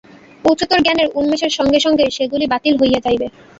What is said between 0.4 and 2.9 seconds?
উচ্চতর জ্ঞানের উন্মেষের সঙ্গে সঙ্গে সেগুলি বাতিল